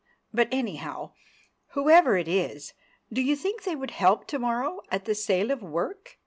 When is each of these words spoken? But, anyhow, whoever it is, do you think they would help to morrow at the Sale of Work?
But, 0.33 0.47
anyhow, 0.51 1.11
whoever 1.73 2.17
it 2.17 2.27
is, 2.27 2.73
do 3.13 3.21
you 3.21 3.35
think 3.35 3.61
they 3.65 3.75
would 3.75 3.91
help 3.91 4.25
to 4.29 4.39
morrow 4.39 4.81
at 4.89 5.05
the 5.05 5.13
Sale 5.13 5.51
of 5.51 5.61
Work? 5.61 6.17